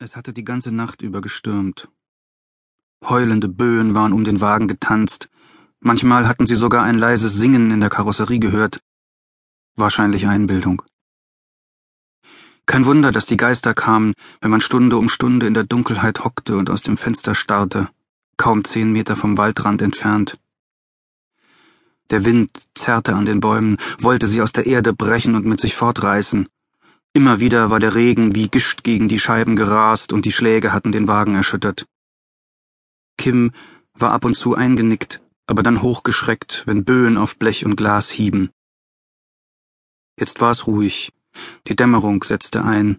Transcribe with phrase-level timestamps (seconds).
[0.00, 1.88] Es hatte die ganze Nacht über gestürmt.
[3.04, 5.28] Heulende Böen waren um den Wagen getanzt,
[5.80, 8.80] manchmal hatten sie sogar ein leises Singen in der Karosserie gehört.
[9.74, 10.82] Wahrscheinlich Einbildung.
[12.64, 16.56] Kein Wunder, dass die Geister kamen, wenn man Stunde um Stunde in der Dunkelheit hockte
[16.56, 17.88] und aus dem Fenster starrte,
[18.36, 20.38] kaum zehn Meter vom Waldrand entfernt.
[22.10, 25.74] Der Wind zerrte an den Bäumen, wollte sie aus der Erde brechen und mit sich
[25.74, 26.48] fortreißen.
[27.14, 30.92] Immer wieder war der Regen wie Gischt gegen die Scheiben gerast und die Schläge hatten
[30.92, 31.86] den Wagen erschüttert.
[33.16, 33.52] Kim
[33.94, 38.50] war ab und zu eingenickt, aber dann hochgeschreckt, wenn Böen auf Blech und Glas hieben.
[40.18, 41.12] Jetzt war es ruhig,
[41.66, 42.98] die Dämmerung setzte ein.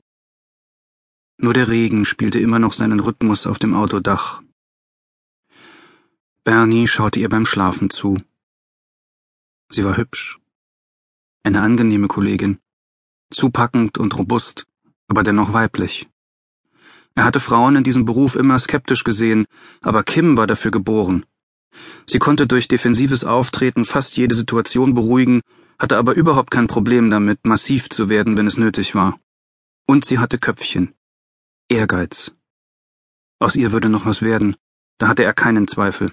[1.38, 4.42] Nur der Regen spielte immer noch seinen Rhythmus auf dem Autodach.
[6.44, 8.22] Bernie schaute ihr beim Schlafen zu.
[9.70, 10.40] Sie war hübsch.
[11.44, 12.60] Eine angenehme Kollegin
[13.32, 14.66] zupackend und robust,
[15.08, 16.08] aber dennoch weiblich.
[17.16, 19.46] Er hatte Frauen in diesem Beruf immer skeptisch gesehen,
[19.82, 21.26] aber Kim war dafür geboren.
[22.06, 25.42] Sie konnte durch defensives Auftreten fast jede Situation beruhigen,
[25.78, 29.20] hatte aber überhaupt kein Problem damit, massiv zu werden, wenn es nötig war.
[29.86, 30.94] Und sie hatte Köpfchen.
[31.70, 32.32] Ehrgeiz.
[33.40, 34.56] Aus ihr würde noch was werden,
[34.98, 36.12] da hatte er keinen Zweifel.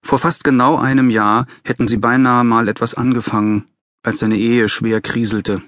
[0.00, 3.68] Vor fast genau einem Jahr hätten sie beinahe mal etwas angefangen,
[4.02, 5.62] als seine Ehe schwer kriselte.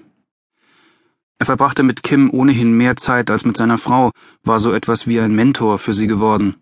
[1.38, 5.20] Er verbrachte mit Kim ohnehin mehr Zeit als mit seiner Frau, war so etwas wie
[5.20, 6.56] ein Mentor für sie geworden.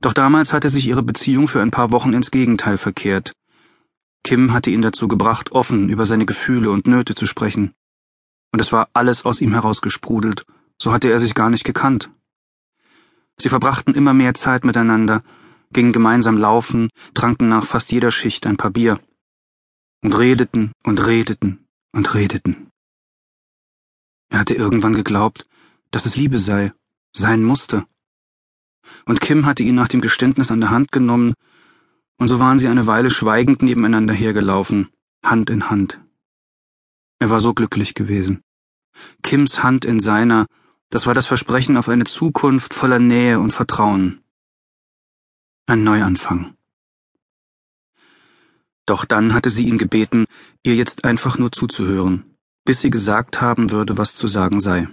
[0.00, 3.32] Doch damals hatte sich ihre Beziehung für ein paar Wochen ins Gegenteil verkehrt.
[4.24, 7.74] Kim hatte ihn dazu gebracht, offen über seine Gefühle und Nöte zu sprechen.
[8.52, 10.44] Und es war alles aus ihm herausgesprudelt,
[10.80, 12.10] so hatte er sich gar nicht gekannt.
[13.38, 15.22] Sie verbrachten immer mehr Zeit miteinander,
[15.72, 19.00] gingen gemeinsam laufen, tranken nach fast jeder Schicht ein paar Bier
[20.02, 22.68] und redeten und redeten und redeten.
[24.28, 25.46] Er hatte irgendwann geglaubt,
[25.90, 26.72] dass es Liebe sei,
[27.12, 27.86] sein musste.
[29.04, 31.34] Und Kim hatte ihn nach dem Geständnis an der Hand genommen,
[32.18, 34.90] und so waren sie eine Weile schweigend nebeneinander hergelaufen,
[35.24, 36.00] Hand in Hand.
[37.18, 38.42] Er war so glücklich gewesen.
[39.22, 40.46] Kims Hand in seiner,
[40.90, 44.22] das war das Versprechen auf eine Zukunft voller Nähe und Vertrauen.
[45.66, 46.56] Ein Neuanfang.
[48.86, 50.26] Doch dann hatte sie ihn gebeten,
[50.62, 54.88] ihr jetzt einfach nur zuzuhören, bis sie gesagt haben würde, was zu sagen sei.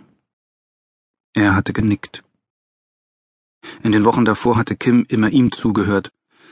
[1.34, 2.24] Er hatte genickt.
[3.84, 6.12] In den Wochen davor hatte Kim immer ihm zugehört,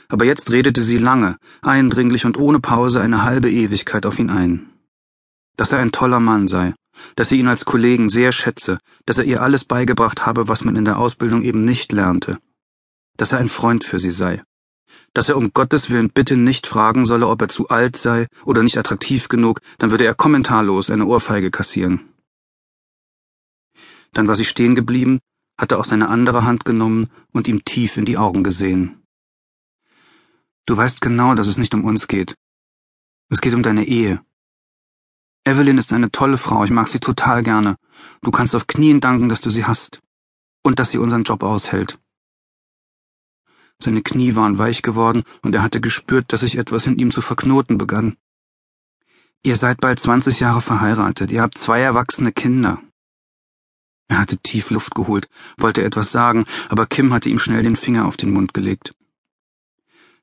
[0.10, 4.70] aber jetzt redete sie lange, eindringlich und ohne Pause eine halbe Ewigkeit auf ihn ein.
[5.58, 6.74] Dass er ein toller Mann sei,
[7.16, 10.76] dass sie ihn als Kollegen sehr schätze, dass er ihr alles beigebracht habe, was man
[10.76, 12.40] in der Ausbildung eben nicht lernte,
[13.18, 14.44] dass er ein Freund für sie sei,
[15.18, 18.62] dass er um Gottes Willen bitte nicht fragen solle, ob er zu alt sei oder
[18.62, 22.14] nicht attraktiv genug, dann würde er kommentarlos eine Ohrfeige kassieren.
[24.14, 25.20] Dann war sie stehen geblieben,
[25.58, 29.02] hatte auch seine andere Hand genommen und ihm tief in die Augen gesehen.
[30.68, 32.36] Du weißt genau, dass es nicht um uns geht.
[33.30, 34.22] Es geht um deine Ehe.
[35.46, 37.78] Evelyn ist eine tolle Frau, ich mag sie total gerne.
[38.22, 40.00] Du kannst auf Knien danken, dass du sie hast.
[40.62, 41.98] Und dass sie unseren Job aushält.
[43.80, 47.22] Seine Knie waren weich geworden, und er hatte gespürt, dass sich etwas in ihm zu
[47.22, 48.18] verknoten begann.
[49.44, 52.82] Ihr seid bald zwanzig Jahre verheiratet, ihr habt zwei erwachsene Kinder.
[54.10, 58.06] Er hatte tief Luft geholt, wollte etwas sagen, aber Kim hatte ihm schnell den Finger
[58.06, 58.96] auf den Mund gelegt.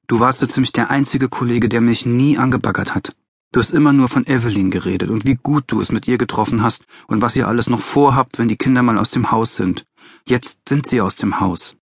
[0.07, 3.15] Du warst so ziemlich der einzige Kollege, der mich nie angebaggert hat.
[3.53, 6.63] Du hast immer nur von Evelyn geredet und wie gut du es mit ihr getroffen
[6.63, 9.87] hast und was ihr alles noch vorhabt, wenn die Kinder mal aus dem Haus sind.
[10.27, 11.77] Jetzt sind sie aus dem Haus.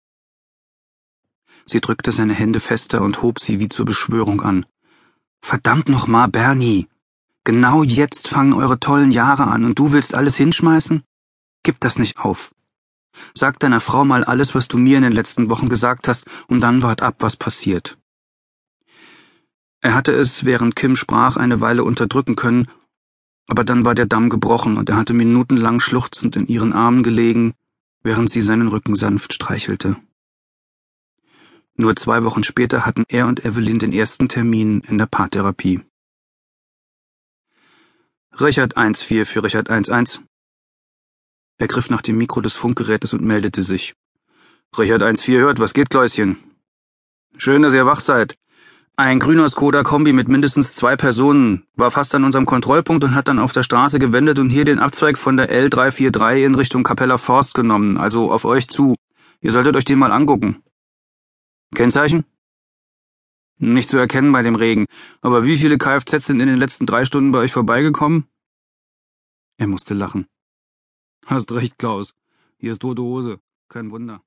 [1.69, 4.65] Sie drückte seine Hände fester und hob sie wie zur Beschwörung an.
[5.39, 6.87] Verdammt noch mal, Bernie!
[7.43, 11.03] Genau jetzt fangen eure tollen Jahre an und du willst alles hinschmeißen?
[11.61, 12.51] Gib das nicht auf.
[13.35, 16.61] Sag deiner Frau mal alles, was du mir in den letzten Wochen gesagt hast, und
[16.61, 17.99] dann wart ab, was passiert.
[19.81, 22.67] Er hatte es, während Kim sprach, eine Weile unterdrücken können,
[23.47, 27.53] aber dann war der Damm gebrochen und er hatte minutenlang schluchzend in ihren Armen gelegen,
[28.01, 29.97] während sie seinen Rücken sanft streichelte.
[31.79, 35.79] Nur zwei Wochen später hatten er und Evelyn den ersten Termin in der Paartherapie.
[38.37, 40.19] Richard 1-4 für Richard 1-1.
[41.57, 43.93] Er griff nach dem Mikro des Funkgerätes und meldete sich.
[44.77, 46.37] Richard 1-4 hört, was geht, Kläuschen?
[47.37, 48.35] Schön, dass ihr wach seid.
[48.97, 53.39] Ein grüner Skoda-Kombi mit mindestens zwei Personen war fast an unserem Kontrollpunkt und hat dann
[53.39, 57.53] auf der Straße gewendet und hier den Abzweig von der L343 in Richtung Capella Forst
[57.53, 58.95] genommen, also auf euch zu.
[59.39, 60.61] Ihr solltet euch den mal angucken.
[61.75, 62.25] Kennzeichen?
[63.57, 64.85] Nicht zu erkennen bei dem Regen.
[65.21, 68.25] Aber wie viele Kfz sind in den letzten drei Stunden bei euch vorbeigekommen?
[69.57, 70.27] Er musste lachen.
[71.25, 72.15] Hast recht, Klaus.
[72.57, 73.39] Hier ist tote Hose.
[73.67, 74.23] Kein Wunder.